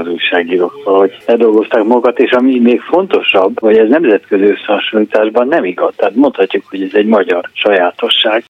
az 0.00 0.08
újságírókkal, 0.08 0.98
hogy 0.98 1.22
eldolgozták 1.26 1.84
magukat, 1.84 2.18
és 2.18 2.30
ami 2.30 2.58
még 2.58 2.80
fontosabb, 2.80 3.60
hogy 3.60 3.76
ez 3.76 3.88
nemzetközi 3.88 4.42
összehasonlításban 4.42 5.48
nem 5.48 5.64
igaz. 5.64 5.92
Tehát 5.96 6.14
mondhatjuk, 6.14 6.64
hogy 6.68 6.82
ez 6.82 6.90
egy 6.92 7.06
magyar 7.06 7.50
sajátosság. 7.52 8.44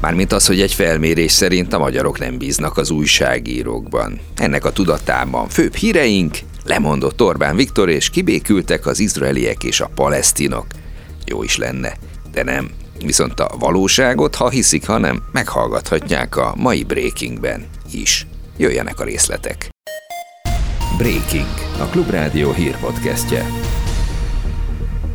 Mármint 0.00 0.32
az, 0.32 0.46
hogy 0.46 0.60
egy 0.60 0.72
felmérés 0.72 1.30
szerint 1.30 1.72
a 1.72 1.78
magyarok 1.78 2.18
nem 2.18 2.38
bíznak 2.38 2.76
az 2.76 2.90
újságírókban. 2.90 4.18
Ennek 4.36 4.64
a 4.64 4.72
tudatában 4.72 5.48
főbb 5.48 5.74
híreink, 5.74 6.36
lemondott 6.64 7.22
Orbán 7.22 7.56
Viktor 7.56 7.88
és 7.88 8.10
kibékültek 8.10 8.86
az 8.86 9.00
izraeliek 9.00 9.64
és 9.64 9.80
a 9.80 9.90
palesztinok. 9.94 10.66
Jó 11.26 11.42
is 11.42 11.58
lenne, 11.58 11.92
de 12.32 12.42
nem. 12.42 12.70
Viszont 13.04 13.40
a 13.40 13.56
valóságot, 13.58 14.34
ha 14.34 14.48
hiszik, 14.48 14.86
ha 14.86 14.98
nem, 14.98 15.22
meghallgathatják 15.32 16.36
a 16.36 16.54
mai 16.56 16.84
Breakingben 16.84 17.78
is. 17.94 18.26
Jöjjenek 18.56 19.00
a 19.00 19.04
részletek. 19.04 19.68
Breaking, 20.96 21.48
a 21.78 21.84
Klubrádió 21.84 22.52
hírpodcastje. 22.52 23.44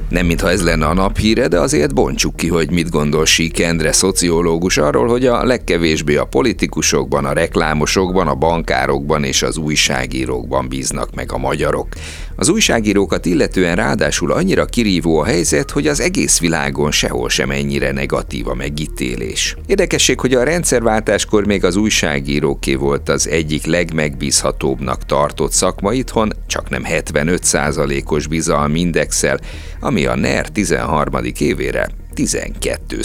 Nem 0.09 0.25
mintha 0.25 0.49
ez 0.49 0.63
lenne 0.63 0.85
a 0.85 0.93
naphíre, 0.93 1.47
de 1.47 1.59
azért 1.59 1.93
bontsuk 1.93 2.35
ki, 2.35 2.47
hogy 2.47 2.71
mit 2.71 2.89
gondol 2.89 3.25
Sík 3.25 3.59
Endre, 3.59 3.91
szociológus 3.91 4.77
arról, 4.77 5.07
hogy 5.07 5.25
a 5.25 5.43
legkevésbé 5.43 6.15
a 6.15 6.25
politikusokban, 6.25 7.25
a 7.25 7.33
reklámosokban, 7.33 8.27
a 8.27 8.35
bankárokban 8.35 9.23
és 9.23 9.41
az 9.41 9.57
újságírókban 9.57 10.67
bíznak 10.67 11.15
meg 11.15 11.31
a 11.31 11.37
magyarok. 11.37 11.87
Az 12.35 12.49
újságírókat 12.49 13.25
illetően 13.25 13.75
ráadásul 13.75 14.31
annyira 14.31 14.65
kirívó 14.65 15.19
a 15.19 15.25
helyzet, 15.25 15.71
hogy 15.71 15.87
az 15.87 15.99
egész 15.99 16.39
világon 16.39 16.91
sehol 16.91 17.29
sem 17.29 17.51
ennyire 17.51 17.91
negatív 17.91 18.47
a 18.47 18.53
megítélés. 18.53 19.55
Érdekesség, 19.65 20.19
hogy 20.19 20.33
a 20.33 20.43
rendszerváltáskor 20.43 21.45
még 21.45 21.63
az 21.63 21.75
újságíróké 21.75 22.75
volt 22.75 23.09
az 23.09 23.27
egyik 23.27 23.65
legmegbízhatóbbnak 23.65 25.05
tartott 25.05 25.51
szakma 25.51 25.93
itthon, 25.93 26.33
csak 26.47 26.69
nem 26.69 26.83
75%-os 26.89 28.27
bizalmindexel, 28.27 29.39
ami 29.79 30.05
a 30.05 30.15
NER 30.15 30.49
13. 30.49 31.13
évére 31.39 31.89
12 32.15 32.97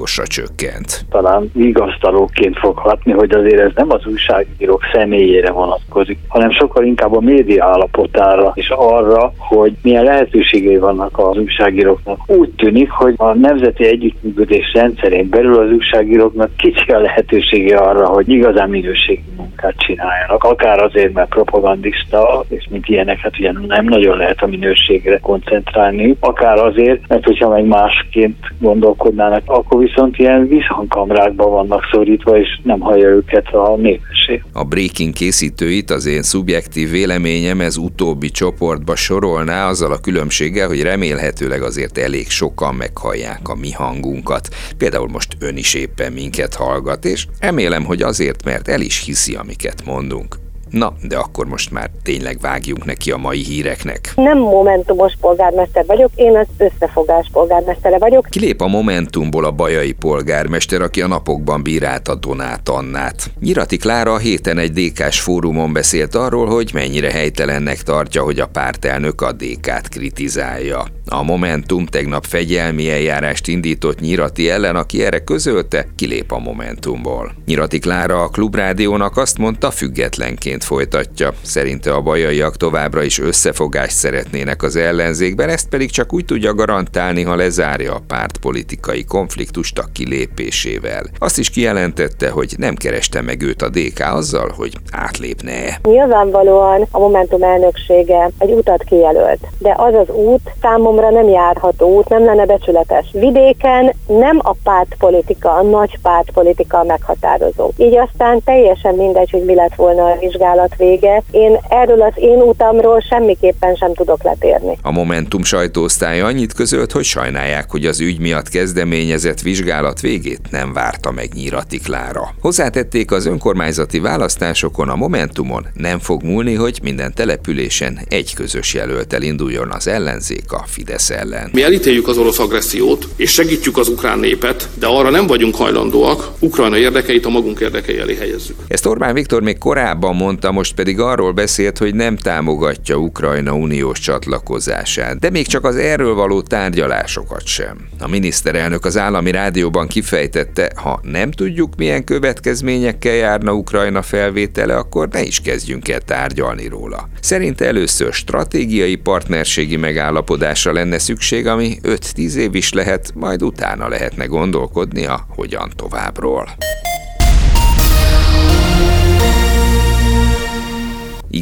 osra 0.00 0.26
csökkent. 0.26 1.04
Talán 1.10 1.50
vigasztalóként 1.54 2.58
fog 2.58 2.76
hatni, 2.76 3.12
hogy 3.12 3.34
azért 3.34 3.60
ez 3.60 3.70
nem 3.74 3.90
az 3.90 4.06
újságírók 4.06 4.82
személyére 4.92 5.50
vonatkozik, 5.50 6.18
hanem 6.28 6.50
sokkal 6.50 6.84
inkább 6.84 7.16
a 7.16 7.20
média 7.20 7.64
állapotára 7.64 8.52
és 8.54 8.68
arra, 8.76 9.32
hogy 9.36 9.72
milyen 9.82 10.04
lehetőségei 10.04 10.78
vannak 10.78 11.18
az 11.18 11.36
újságíróknak. 11.36 12.18
Úgy 12.26 12.50
tűnik, 12.50 12.90
hogy 12.90 13.14
a 13.16 13.34
nemzeti 13.34 13.86
együttműködés 13.86 14.72
rendszerén 14.74 15.28
belül 15.28 15.58
az 15.58 15.70
újságíróknak 15.70 16.50
kicsi 16.56 16.90
a 16.90 16.98
lehetősége 16.98 17.76
arra, 17.76 18.06
hogy 18.06 18.28
igazán 18.28 18.68
minőségi 18.68 19.24
munkát 19.36 19.74
csináljanak. 19.76 20.44
Akár 20.44 20.82
azért, 20.82 21.12
mert 21.12 21.28
propagandista, 21.28 22.44
és 22.48 22.66
mint 22.70 22.88
ilyenek, 22.88 23.18
hát 23.18 23.38
ugye 23.38 23.52
nem 23.66 23.84
nagyon 23.84 24.16
lehet 24.16 24.42
a 24.42 24.46
minőségre 24.46 25.18
koncentrálni, 25.18 26.16
akár 26.20 26.58
azért, 26.58 27.08
mert 27.08 27.24
hogyha 27.24 27.48
meg 27.48 27.64
másként 27.64 28.31
másként 28.32 28.60
gondolkodnának, 28.60 29.42
akkor 29.46 29.82
viszont 29.84 30.18
ilyen 30.18 30.48
visszhangkamrákba 30.48 31.48
vannak 31.48 31.88
szorítva, 31.92 32.38
és 32.38 32.60
nem 32.62 32.80
hallja 32.80 33.08
őket 33.08 33.46
a 33.46 33.76
népesség. 33.76 34.44
A 34.52 34.64
Breaking 34.64 35.12
készítőit 35.12 35.90
az 35.90 36.06
én 36.06 36.22
szubjektív 36.22 36.90
véleményem 36.90 37.60
ez 37.60 37.76
utóbbi 37.76 38.30
csoportba 38.30 38.96
sorolná, 38.96 39.68
azzal 39.68 39.92
a 39.92 40.00
különbséggel, 40.00 40.68
hogy 40.68 40.82
remélhetőleg 40.82 41.62
azért 41.62 41.98
elég 41.98 42.28
sokan 42.28 42.74
meghallják 42.74 43.48
a 43.48 43.54
mi 43.54 43.72
hangunkat. 43.72 44.48
Például 44.78 45.08
most 45.08 45.36
ön 45.40 45.56
is 45.56 45.74
éppen 45.74 46.12
minket 46.12 46.54
hallgat, 46.54 47.04
és 47.04 47.26
remélem, 47.40 47.84
hogy 47.84 48.02
azért, 48.02 48.44
mert 48.44 48.68
el 48.68 48.80
is 48.80 49.04
hiszi, 49.04 49.34
amiket 49.34 49.82
mondunk. 49.84 50.41
Na, 50.72 50.92
de 51.02 51.16
akkor 51.16 51.46
most 51.46 51.70
már 51.70 51.90
tényleg 52.02 52.38
vágjunk 52.40 52.84
neki 52.84 53.10
a 53.10 53.16
mai 53.16 53.44
híreknek. 53.44 54.12
Nem 54.16 54.38
momentumos 54.38 55.12
polgármester 55.20 55.84
vagyok, 55.86 56.10
én 56.14 56.36
az 56.36 56.46
összefogás 56.56 57.28
polgármestere 57.32 57.98
vagyok. 57.98 58.26
Kilép 58.30 58.60
a 58.60 58.66
Momentumból 58.66 59.44
a 59.44 59.50
bajai 59.50 59.92
polgármester, 59.92 60.80
aki 60.80 61.02
a 61.02 61.06
napokban 61.06 61.62
bírálta 61.62 62.14
Donát 62.14 62.68
Annát. 62.68 63.30
Nyirati 63.40 63.76
Klára 63.76 64.12
a 64.12 64.18
héten 64.18 64.58
egy 64.58 64.72
DK-s 64.72 65.20
fórumon 65.20 65.72
beszélt 65.72 66.14
arról, 66.14 66.46
hogy 66.46 66.70
mennyire 66.74 67.10
helytelennek 67.10 67.82
tartja, 67.82 68.22
hogy 68.22 68.40
a 68.40 68.46
pártelnök 68.46 69.20
a 69.20 69.32
DK-t 69.32 69.88
kritizálja. 69.88 70.84
A 71.08 71.22
Momentum 71.22 71.86
tegnap 71.86 72.24
fegyelmi 72.24 72.90
eljárást 72.90 73.48
indított 73.48 74.00
Nyirati 74.00 74.48
ellen, 74.48 74.76
aki 74.76 75.04
erre 75.04 75.18
közölte, 75.18 75.86
kilép 75.96 76.32
a 76.32 76.38
Momentumból. 76.38 77.32
Nyirati 77.46 77.78
Klára 77.78 78.22
a 78.22 78.28
Klubrádiónak 78.28 79.16
azt 79.16 79.38
mondta, 79.38 79.70
függetlenként 79.70 80.61
folytatja. 80.64 81.32
Szerinte 81.42 81.92
a 81.92 82.00
bajaiak 82.00 82.56
továbbra 82.56 83.02
is 83.02 83.18
összefogást 83.18 83.96
szeretnének 83.96 84.62
az 84.62 84.76
ellenzékben, 84.76 85.48
ezt 85.48 85.68
pedig 85.68 85.90
csak 85.90 86.12
úgy 86.12 86.24
tudja 86.24 86.54
garantálni, 86.54 87.22
ha 87.22 87.34
lezárja 87.34 87.94
a 87.94 88.02
párt 88.06 88.38
politikai 88.38 89.04
konfliktust 89.04 89.78
a 89.78 89.84
kilépésével. 89.92 91.04
Azt 91.18 91.38
is 91.38 91.50
kijelentette, 91.50 92.30
hogy 92.30 92.54
nem 92.58 92.74
kereste 92.74 93.20
meg 93.20 93.42
őt 93.42 93.62
a 93.62 93.68
DK 93.68 94.00
azzal, 94.00 94.52
hogy 94.56 94.76
átlépne. 94.90 95.78
Nyilvánvalóan 95.82 96.86
a 96.90 96.98
Momentum 96.98 97.42
elnöksége 97.42 98.30
egy 98.38 98.50
utat 98.50 98.82
kijelölt, 98.82 99.40
de 99.58 99.74
az 99.76 99.94
az 99.94 100.14
út 100.14 100.52
számomra 100.60 101.10
nem 101.10 101.28
járható 101.28 101.96
út, 101.96 102.08
nem 102.08 102.24
lenne 102.24 102.46
becsületes. 102.46 103.06
Vidéken 103.12 103.94
nem 104.06 104.38
a 104.42 104.54
pártpolitika, 104.62 105.50
a 105.50 105.62
nagy 105.62 105.98
pártpolitika 106.02 106.78
a 106.78 106.84
meghatározó. 106.84 107.70
Így 107.76 107.96
aztán 107.96 108.42
teljesen 108.44 108.94
mindegy, 108.94 109.30
hogy 109.30 109.44
mi 109.44 109.54
lett 109.54 109.74
volna 109.74 110.04
a 110.04 110.16
vizsgálat 110.20 110.51
vizsgálat 110.52 110.76
vége. 110.76 111.22
Én 111.30 111.58
erről 111.68 112.02
az 112.02 112.12
én 112.14 112.40
utamról 112.40 113.00
semmiképpen 113.00 113.74
sem 113.74 113.94
tudok 113.94 114.22
letérni. 114.22 114.78
A 114.82 114.90
Momentum 114.90 115.42
sajtóosztálya 115.42 116.26
annyit 116.26 116.52
közölt, 116.52 116.92
hogy 116.92 117.04
sajnálják, 117.04 117.70
hogy 117.70 117.86
az 117.86 118.00
ügy 118.00 118.18
miatt 118.18 118.48
kezdeményezett 118.48 119.40
vizsgálat 119.40 120.00
végét 120.00 120.40
nem 120.50 120.72
várta 120.72 121.10
meg 121.10 121.28
Nyírati 121.34 121.78
Klára. 121.78 122.34
Hozzátették 122.40 123.10
az 123.10 123.26
önkormányzati 123.26 124.00
választásokon 124.00 124.88
a 124.88 124.96
Momentumon 124.96 125.66
nem 125.74 125.98
fog 125.98 126.22
múlni, 126.22 126.54
hogy 126.54 126.78
minden 126.82 127.12
településen 127.14 127.98
egy 128.08 128.34
közös 128.34 128.74
jelöltel 128.74 129.22
induljon 129.22 129.70
az 129.70 129.88
ellenzék 129.88 130.52
a 130.52 130.64
Fidesz 130.66 131.10
ellen. 131.10 131.50
Mi 131.52 131.62
elítéljük 131.62 132.08
az 132.08 132.18
orosz 132.18 132.38
agressziót, 132.38 133.08
és 133.16 133.30
segítjük 133.30 133.76
az 133.78 133.88
ukrán 133.88 134.18
népet, 134.18 134.68
de 134.74 134.86
arra 134.86 135.10
nem 135.10 135.26
vagyunk 135.26 135.54
hajlandóak, 135.54 136.30
Ukrajna 136.38 136.76
érdekeit 136.76 137.26
a 137.26 137.28
magunk 137.28 137.60
érdekei 137.60 137.98
elé 137.98 138.14
helyezzük. 138.14 138.56
Ezt 138.68 138.86
Orbán 138.86 139.14
Viktor 139.14 139.42
még 139.42 139.58
korábban 139.58 140.16
mondta, 140.16 140.41
mondta, 140.42 140.60
most 140.60 140.74
pedig 140.74 141.00
arról 141.00 141.32
beszélt, 141.32 141.78
hogy 141.78 141.94
nem 141.94 142.16
támogatja 142.16 142.96
Ukrajna 142.96 143.54
uniós 143.54 143.98
csatlakozását, 143.98 145.18
de 145.18 145.30
még 145.30 145.46
csak 145.46 145.64
az 145.64 145.76
erről 145.76 146.14
való 146.14 146.42
tárgyalásokat 146.42 147.46
sem. 147.46 147.88
A 147.98 148.08
miniszterelnök 148.08 148.84
az 148.84 148.96
állami 148.96 149.30
rádióban 149.30 149.86
kifejtette, 149.86 150.72
ha 150.76 151.00
nem 151.02 151.30
tudjuk, 151.30 151.76
milyen 151.76 152.04
következményekkel 152.04 153.14
járna 153.14 153.52
Ukrajna 153.52 154.02
felvétele, 154.02 154.76
akkor 154.76 155.08
ne 155.08 155.22
is 155.22 155.40
kezdjünk 155.40 155.88
el 155.88 156.00
tárgyalni 156.00 156.68
róla. 156.68 157.08
Szerinte 157.20 157.66
először 157.66 158.12
stratégiai 158.12 158.96
partnerségi 158.96 159.76
megállapodásra 159.76 160.72
lenne 160.72 160.98
szükség, 160.98 161.46
ami 161.46 161.78
5-10 161.82 162.34
év 162.34 162.54
is 162.54 162.72
lehet, 162.72 163.12
majd 163.14 163.42
utána 163.42 163.88
lehetne 163.88 164.24
gondolkodni 164.24 165.06
a 165.06 165.26
hogyan 165.28 165.72
továbbról. 165.76 166.48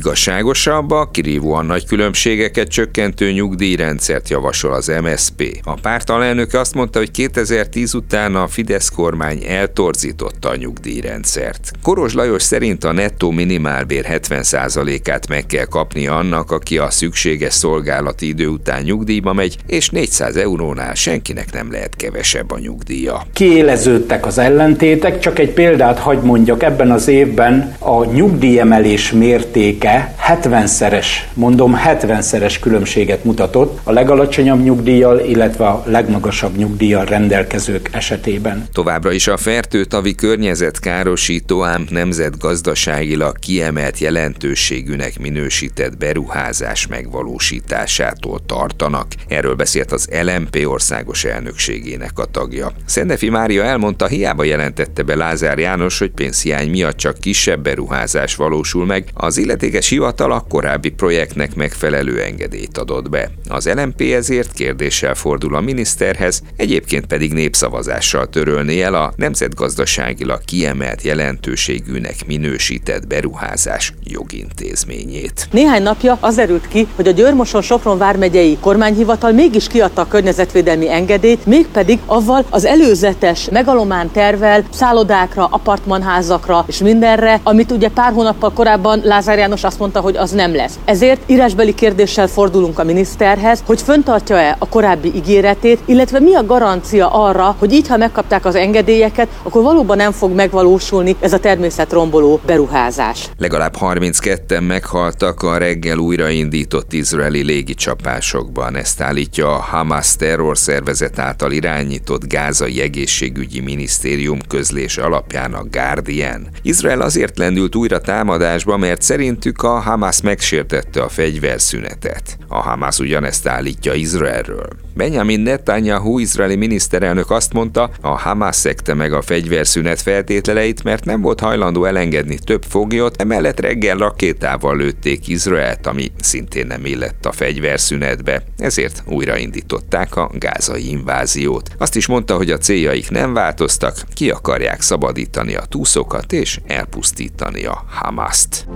Igazságosabb, 0.00 0.91
a 0.91 1.09
kirívóan 1.11 1.66
nagy 1.66 1.87
különbségeket 1.87 2.69
csökkentő 2.69 3.31
nyugdíjrendszert 3.31 4.28
javasol 4.28 4.72
az 4.72 4.93
MSP. 5.03 5.61
A 5.65 5.75
párt 5.75 6.11
alelnöke 6.11 6.59
azt 6.59 6.75
mondta, 6.75 6.99
hogy 6.99 7.11
2010 7.11 7.94
után 7.94 8.34
a 8.34 8.49
Fidesz 8.49 8.89
kormány 8.89 9.44
eltorzította 9.49 10.49
a 10.49 10.56
nyugdíjrendszert. 10.56 11.71
Koros 11.83 12.15
Lajos 12.15 12.43
szerint 12.43 12.84
a 12.84 12.93
nettó 12.93 13.31
minimálbér 13.31 14.07
70%-át 14.09 15.28
meg 15.28 15.47
kell 15.47 15.65
kapni 15.65 16.07
annak, 16.07 16.51
aki 16.51 16.78
a 16.78 16.91
szükséges 16.91 17.54
szolgálati 17.54 18.28
idő 18.28 18.47
után 18.47 18.83
nyugdíjba 18.83 19.33
megy, 19.33 19.57
és 19.66 19.91
400 19.91 20.36
eurónál 20.36 20.95
senkinek 20.95 21.53
nem 21.53 21.72
lehet 21.72 21.97
kevesebb 21.97 22.51
a 22.51 22.59
nyugdíja. 22.59 23.22
Kiéleződtek 23.33 24.27
az 24.27 24.39
ellentétek, 24.39 25.19
csak 25.19 25.39
egy 25.39 25.53
példát 25.53 25.98
hagy 25.98 26.22
mondjak, 26.22 26.63
ebben 26.63 26.91
az 26.91 27.09
évben 27.09 27.77
a 27.78 28.04
nyugdíjemelés 28.04 29.13
mérték 29.13 29.48
mértéke 29.51 29.90
bérbe 29.91 30.15
70-szeres, 30.31 31.07
mondom 31.34 31.81
70-szeres 31.84 32.57
különbséget 32.60 33.25
mutatott 33.25 33.78
a 33.83 33.92
legalacsonyabb 33.92 34.63
nyugdíjjal, 34.63 35.19
illetve 35.19 35.66
a 35.66 35.83
legmagasabb 35.87 36.57
nyugdíjjal 36.57 37.04
rendelkezők 37.04 37.89
esetében. 37.92 38.69
Továbbra 38.72 39.13
is 39.13 39.27
a 39.27 39.37
fertőtavi 39.37 40.15
környezetkárosító 40.15 41.65
ám 41.65 41.87
nemzetgazdaságilag 41.91 43.39
kiemelt 43.39 43.98
jelentőségűnek 43.98 45.19
minősített 45.19 45.97
beruházás 45.98 46.86
megvalósításától 46.86 48.41
tartanak. 48.47 49.07
Erről 49.28 49.54
beszélt 49.54 49.93
az 49.93 50.09
LMP 50.22 50.66
országos 50.66 51.25
elnökségének 51.25 52.19
a 52.19 52.25
tagja. 52.25 52.72
Szendefi 52.86 53.28
Mária 53.28 53.65
elmondta, 53.65 54.07
hiába 54.07 54.45
jelentette 54.45 55.03
be 55.03 55.15
Lázár 55.15 55.59
János, 55.59 55.98
hogy 55.98 56.10
pénzhiány 56.10 56.71
miatt 56.71 56.97
csak 56.97 57.19
kisebb 57.19 57.63
beruházás 57.63 58.34
valósul 58.34 58.86
meg, 58.86 59.04
az 59.15 59.36
illetékes 59.36 59.79
hivatal 59.88 60.32
a 60.32 60.44
korábbi 60.48 60.91
projektnek 60.91 61.54
megfelelő 61.54 62.22
engedélyt 62.22 62.78
adott 62.78 63.09
be. 63.09 63.30
Az 63.48 63.68
LMP 63.74 64.00
ezért 64.00 64.53
kérdéssel 64.53 65.15
fordul 65.15 65.54
a 65.54 65.60
miniszterhez, 65.60 66.42
egyébként 66.56 67.06
pedig 67.06 67.32
népszavazással 67.32 68.28
törölné 68.28 68.80
el 68.80 68.94
a 68.94 69.12
nemzetgazdaságilag 69.16 70.44
kiemelt 70.44 71.03
jelentőségűnek 71.03 72.27
minősített 72.27 73.06
beruházás 73.06 73.94
jogintézményét. 74.04 75.48
Néhány 75.50 75.83
napja 75.83 76.18
az 76.21 76.34
derült 76.34 76.68
ki, 76.68 76.86
hogy 76.97 77.09
a 77.09 77.10
Győrmoson 77.10 77.62
Sopron 77.62 77.98
vármegyei 77.98 78.59
kormányhivatal 78.60 79.33
mégis 79.33 79.66
kiadta 79.66 80.00
a 80.00 80.09
környezetvédelmi 80.09 80.91
engedélyt, 80.91 81.47
mégpedig 81.47 81.98
avval 82.06 82.44
az 82.50 82.65
előzetes 82.65 83.48
megalomán 83.50 84.10
tervel 84.10 84.65
szállodákra, 84.72 85.44
apartmanházakra 85.44 86.65
és 86.68 86.78
mindenre, 86.78 87.41
amit 87.42 87.71
ugye 87.71 87.88
pár 87.88 88.12
hónappal 88.12 88.53
korábban 88.53 89.00
Lázár 89.04 89.38
János 89.38 89.65
azt 89.71 89.78
mondta, 89.78 90.01
hogy 90.01 90.17
az 90.17 90.31
nem 90.31 90.55
lesz. 90.55 90.78
Ezért 90.84 91.21
írásbeli 91.27 91.75
kérdéssel 91.75 92.27
fordulunk 92.27 92.78
a 92.78 92.84
miniszterhez, 92.84 93.63
hogy 93.67 93.83
föntartja-e 93.83 94.57
a 94.59 94.69
korábbi 94.69 95.13
ígéretét, 95.15 95.78
illetve 95.84 96.21
mi 96.21 96.34
a 96.34 96.47
garancia 96.47 97.09
arra, 97.13 97.57
hogy 97.59 97.72
így, 97.72 97.89
ha 97.89 97.97
megkapták 97.97 98.45
az 98.45 98.55
engedélyeket, 98.55 99.28
akkor 99.43 99.63
valóban 99.63 99.97
nem 99.97 100.13
fog 100.13 100.34
megvalósulni 100.34 101.17
ez 101.21 101.33
a 101.33 101.39
természetromboló 101.39 102.41
beruházás. 102.47 103.28
Legalább 103.39 103.75
32-en 103.81 104.67
meghaltak 104.67 105.43
a 105.43 105.57
reggel 105.57 105.99
újraindított 105.99 106.93
izraeli 106.93 107.43
légicsapásokban. 107.43 108.77
Ezt 108.77 109.01
állítja 109.01 109.55
a 109.55 109.61
Hamas 109.61 110.17
terrorszervezet 110.17 111.19
által 111.19 111.53
irányított 111.53 112.27
gázai 112.27 112.81
egészségügyi 112.81 113.61
minisztérium 113.61 114.39
közlés 114.49 114.97
alapján 114.97 115.55
a 115.55 115.65
Guardian. 115.71 116.49
Izrael 116.63 117.01
azért 117.01 117.39
lendült 117.39 117.75
újra 117.75 118.01
támadásba, 118.01 118.77
mert 118.77 119.03
szerintük 119.03 119.59
a 119.62 119.78
Hamas 119.78 120.21
megsértette 120.21 121.03
a 121.03 121.09
fegyverszünetet. 121.09 122.39
A 122.48 122.60
Hamas 122.60 122.98
ugyanezt 122.98 123.48
állítja 123.48 123.95
Izraelről. 123.95 124.68
Benjamin 124.95 125.41
Netanyahu 125.41 126.18
izraeli 126.18 126.57
miniszterelnök 126.57 127.30
azt 127.30 127.53
mondta, 127.53 127.91
a 128.01 128.09
Hamas 128.09 128.57
szekte 128.57 128.95
meg 128.95 129.12
a 129.12 129.22
fegyverszünet 129.22 130.01
feltételeit, 130.01 130.84
mert 130.84 131.04
nem 131.04 131.21
volt 131.21 131.41
hajlandó 131.41 131.84
elengedni 131.84 132.39
több 132.39 132.65
foglyot, 132.68 133.21
emellett 133.21 133.60
reggel 133.60 133.97
rakétával 133.97 134.77
lőtték 134.77 135.28
Izraelt, 135.28 135.86
ami 135.86 136.12
szintén 136.21 136.66
nem 136.66 136.84
illett 136.84 137.27
a 137.27 137.33
fegyverszünetbe, 137.33 138.42
ezért 138.59 139.03
újraindították 139.07 140.16
a 140.16 140.30
gázai 140.34 140.91
inváziót. 140.91 141.71
Azt 141.78 141.97
is 141.97 142.07
mondta, 142.07 142.36
hogy 142.36 142.51
a 142.51 142.59
céljaik 142.59 143.10
nem 143.10 143.33
változtak, 143.34 143.97
ki 144.15 144.30
akarják 144.30 144.80
szabadítani 144.80 145.54
a 145.54 145.65
túszokat 145.68 146.33
és 146.33 146.60
elpusztítani 146.66 147.65
a 147.65 147.84
Hamaszt. 147.91 148.66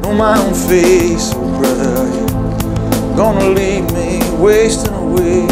Gonna 3.14 3.48
leave 3.48 3.92
me 3.92 4.18
wasting 4.40 4.92
away 4.92 5.46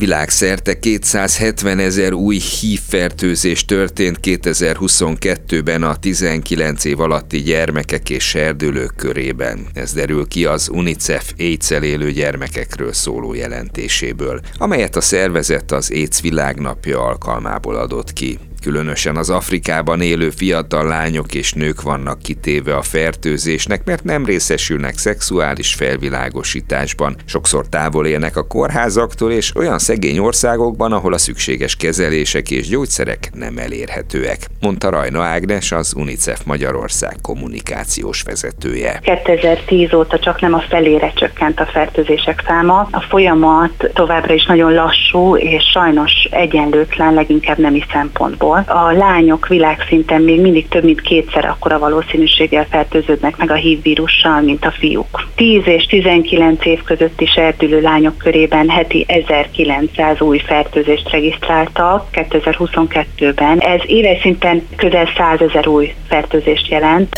Világszerte 0.00 0.78
270 0.78 1.78
ezer 1.78 2.12
új 2.12 2.38
hívfertőzés 2.60 3.64
történt 3.64 4.18
2022-ben 4.22 5.82
a 5.82 5.96
19 5.96 6.84
év 6.84 7.00
alatti 7.00 7.42
gyermekek 7.42 8.10
és 8.10 8.28
serdülők 8.28 8.92
körében. 8.96 9.66
Ez 9.74 9.92
derül 9.92 10.28
ki 10.28 10.44
az 10.44 10.68
UNICEF 10.72 11.32
aids 11.38 11.70
élő 11.70 12.10
gyermekekről 12.10 12.92
szóló 12.92 13.34
jelentéséből, 13.34 14.40
amelyet 14.58 14.96
a 14.96 15.00
szervezet 15.00 15.72
az 15.72 15.90
AIDS 15.94 16.20
világnapja 16.20 17.02
alkalmából 17.04 17.76
adott 17.76 18.12
ki. 18.12 18.38
Különösen 18.60 19.16
az 19.16 19.30
Afrikában 19.30 20.00
élő 20.00 20.30
fiatal 20.30 20.86
lányok 20.86 21.34
és 21.34 21.52
nők 21.52 21.82
vannak 21.82 22.18
kitéve 22.18 22.76
a 22.76 22.82
fertőzésnek, 22.82 23.84
mert 23.84 24.04
nem 24.04 24.24
részesülnek 24.24 24.98
szexuális 24.98 25.74
felvilágosításban. 25.74 27.16
Sokszor 27.24 27.68
távol 27.68 28.06
élnek 28.06 28.36
a 28.36 28.46
kórházaktól, 28.46 29.32
és 29.32 29.56
olyan 29.56 29.78
szegény 29.78 30.18
országokban, 30.18 30.92
ahol 30.92 31.12
a 31.12 31.18
szükséges 31.18 31.76
kezelések 31.76 32.50
és 32.50 32.68
gyógyszerek 32.68 33.30
nem 33.34 33.58
elérhetőek, 33.58 34.38
mondta 34.60 34.90
Rajna 34.90 35.22
Ágnes, 35.22 35.72
az 35.72 35.94
UNICEF 35.96 36.40
Magyarország 36.44 37.16
kommunikációs 37.22 38.22
vezetője. 38.22 39.00
2010 39.02 39.92
óta 39.92 40.18
csak 40.18 40.40
nem 40.40 40.54
a 40.54 40.64
felére 40.68 41.12
csökkent 41.14 41.60
a 41.60 41.66
fertőzések 41.66 42.42
száma. 42.46 42.88
A 42.90 43.00
folyamat 43.08 43.90
továbbra 43.92 44.34
is 44.34 44.46
nagyon 44.46 44.72
lassú, 44.72 45.36
és 45.36 45.62
sajnos 45.72 46.12
egyenlőtlen, 46.30 47.14
leginkább 47.14 47.58
nemi 47.58 47.84
szempontból 47.92 48.48
Európából. 48.50 48.76
A 48.76 48.92
lányok 48.92 49.48
világszinten 49.48 50.22
még 50.22 50.40
mindig 50.40 50.68
több 50.68 50.84
mint 50.84 51.00
kétszer 51.00 51.44
akkora 51.44 51.78
valószínűséggel 51.78 52.66
fertőződnek 52.70 53.36
meg 53.36 53.50
a 53.50 53.54
HIV 53.54 53.82
vírussal, 53.82 54.40
mint 54.40 54.64
a 54.64 54.70
fiúk. 54.70 55.28
10 55.34 55.62
és 55.64 55.84
19 55.84 56.64
év 56.64 56.82
közötti 56.82 57.26
serdülő 57.26 57.80
lányok 57.80 58.18
körében 58.18 58.68
heti 58.68 59.04
1900 59.08 60.20
új 60.20 60.38
fertőzést 60.38 61.10
regisztráltak 61.10 62.06
2022-ben. 62.12 63.58
Ez 63.58 63.80
éves 63.86 64.20
szinten 64.20 64.66
közel 64.76 65.08
100 65.16 65.40
ezer 65.40 65.68
új 65.68 65.94
fertőzést 66.08 66.68
jelent. 66.68 67.14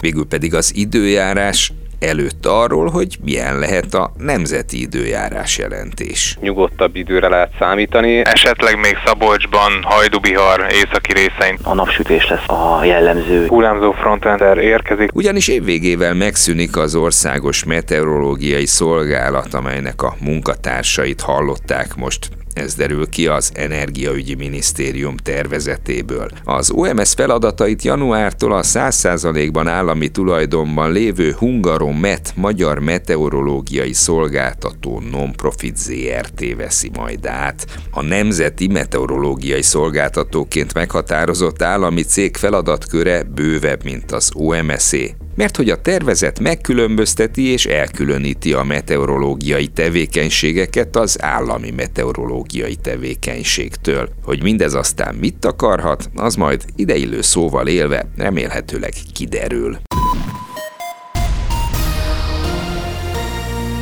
Végül 0.00 0.26
pedig 0.26 0.54
az 0.54 0.72
időjárás 0.74 1.72
előtt 1.98 2.46
arról, 2.46 2.90
hogy 2.90 3.16
milyen 3.24 3.58
lehet 3.58 3.94
a 3.94 4.12
nemzeti 4.16 4.80
időjárás 4.80 5.58
jelentés. 5.58 6.38
Nyugodtabb 6.40 6.96
időre 6.96 7.28
lehet 7.28 7.50
számítani. 7.58 8.22
Esetleg 8.24 8.78
még 8.78 8.96
Szabolcsban 9.04 9.72
hajdubihar 9.82 10.66
északi 10.72 11.12
részein. 11.12 11.58
A 11.62 11.74
napsütés 11.74 12.28
lesz 12.28 12.48
a 12.48 12.84
jellemző. 12.84 13.46
Hullámzó 13.46 13.92
frontrender 13.92 14.58
érkezik. 14.58 15.10
Ugyanis 15.14 15.48
évvégével 15.48 16.14
megszűnik 16.14 16.76
az 16.76 16.94
országos 16.94 17.64
meteorológiai 17.64 18.66
szolgálat, 18.66 19.54
amelynek 19.54 20.02
a 20.02 20.14
munkatársait 20.20 21.20
hallották 21.20 21.94
most 21.94 22.28
ez 22.56 22.74
derül 22.74 23.08
ki 23.08 23.26
az 23.26 23.50
Energiaügyi 23.54 24.34
Minisztérium 24.34 25.16
tervezetéből. 25.16 26.28
Az 26.44 26.70
OMS 26.70 27.12
feladatait 27.14 27.82
januártól 27.82 28.52
a 28.52 28.62
100%-ban 28.62 29.68
állami 29.68 30.08
tulajdonban 30.08 30.92
lévő 30.92 31.34
Hungaromet 31.38 32.32
Magyar 32.36 32.78
Meteorológiai 32.78 33.92
Szolgáltató 33.92 35.02
Nonprofit 35.10 35.76
ZRT 35.76 36.54
veszi 36.56 36.90
majd 36.96 37.26
át. 37.26 37.66
A 37.90 38.02
Nemzeti 38.02 38.66
Meteorológiai 38.66 39.62
Szolgáltatóként 39.62 40.74
meghatározott 40.74 41.62
állami 41.62 42.02
cég 42.02 42.36
feladatköre 42.36 43.22
bővebb, 43.22 43.84
mint 43.84 44.12
az 44.12 44.30
OMS-é 44.34 45.14
mert 45.36 45.56
hogy 45.56 45.70
a 45.70 45.80
tervezet 45.80 46.40
megkülönbözteti 46.40 47.42
és 47.42 47.66
elkülöníti 47.66 48.52
a 48.52 48.62
meteorológiai 48.62 49.66
tevékenységeket 49.66 50.96
az 50.96 51.22
állami 51.22 51.70
meteorológiai 51.70 52.76
tevékenységtől. 52.76 54.08
Hogy 54.24 54.42
mindez 54.42 54.74
aztán 54.74 55.14
mit 55.14 55.44
akarhat, 55.44 56.10
az 56.14 56.34
majd 56.34 56.64
ideillő 56.76 57.20
szóval 57.20 57.66
élve 57.66 58.08
remélhetőleg 58.16 58.92
kiderül. 59.14 59.78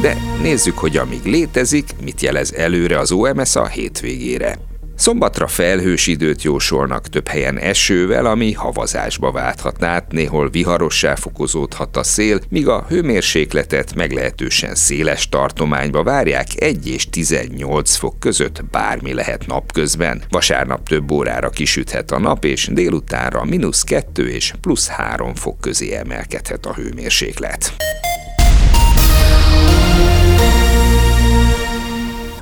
De 0.01 0.17
nézzük, 0.43 0.79
hogy 0.79 0.97
amíg 0.97 1.25
létezik, 1.25 1.89
mit 2.03 2.21
jelez 2.21 2.53
előre 2.53 2.99
az 2.99 3.13
OMS 3.13 3.57
a 3.57 3.67
hétvégére. 3.67 4.59
Szombatra 4.97 5.47
felhős 5.47 6.07
időt 6.07 6.43
jósolnak 6.43 7.09
több 7.09 7.29
helyen 7.29 7.59
esővel, 7.59 8.27
ami 8.27 8.53
havazásba 8.53 9.31
válthatná 9.31 9.89
át, 9.89 10.13
néhol 10.13 10.49
viharossá 10.51 11.15
fokozódhat 11.15 11.97
a 11.97 12.03
szél, 12.03 12.41
míg 12.49 12.69
a 12.69 12.85
hőmérsékletet 12.89 13.95
meglehetősen 13.95 14.75
széles 14.75 15.29
tartományba 15.29 16.03
várják 16.03 16.47
1 16.57 16.89
és 16.89 17.09
18 17.11 17.95
fok 17.95 18.19
között 18.19 18.65
bármi 18.71 19.13
lehet 19.13 19.47
napközben. 19.47 20.23
Vasárnap 20.29 20.89
több 20.89 21.11
órára 21.11 21.51
kisüthet 21.51 22.11
a 22.11 22.19
nap, 22.19 22.45
és 22.45 22.69
délutánra 22.73 23.45
mínusz 23.45 23.83
2 23.83 24.29
és 24.29 24.53
plusz 24.61 24.89
3 24.89 25.35
fok 25.35 25.61
közé 25.61 25.95
emelkedhet 25.95 26.67
a 26.67 26.75
hőmérséklet. 26.75 27.75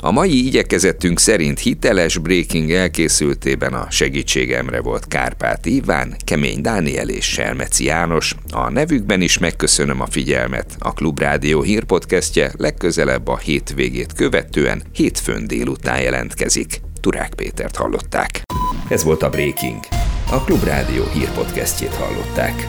A 0.04 0.11
mai 0.11 0.47
igyekezettünk 0.47 1.18
szerint 1.18 1.59
hiteles 1.59 2.18
breaking 2.18 2.71
elkészültében 2.71 3.73
a 3.73 3.87
segítségemre 3.90 4.80
volt 4.80 5.09
Kárpát 5.09 5.66
Iván, 5.66 6.16
Kemény 6.25 6.61
Dániel 6.61 7.09
és 7.09 7.25
Selmeci 7.25 7.85
János. 7.85 8.35
A 8.50 8.71
nevükben 8.71 9.21
is 9.21 9.38
megköszönöm 9.38 10.00
a 10.00 10.06
figyelmet. 10.06 10.76
A 10.78 10.92
Klubrádió 10.92 11.62
hírpodcastje 11.62 12.52
legközelebb 12.56 13.28
a 13.28 13.38
hétvégét 13.38 14.12
követően 14.12 14.82
hétfőn 14.92 15.47
délután 15.47 16.00
jelentkezik. 16.00 16.80
Turák 17.00 17.35
Pétert 17.35 17.76
hallották. 17.76 18.42
Ez 18.88 19.04
volt 19.04 19.23
a 19.23 19.30
Breaking. 19.30 19.80
A 20.30 20.44
Klubrádió 20.44 21.04
hírpodcastjét 21.12 21.94
hallották. 21.94 22.68